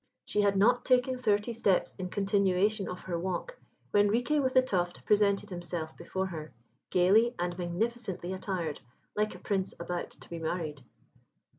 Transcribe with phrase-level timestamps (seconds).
[0.25, 3.59] She had not taken thirty steps in continuation of her walk,
[3.91, 6.51] when Riquet with the Tuft presented himself before her,
[6.89, 8.79] gaily and magnificently attired,
[9.15, 10.81] like a Prince about to be married.